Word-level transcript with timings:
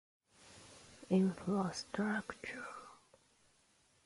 Infrastructure. 1.11 2.63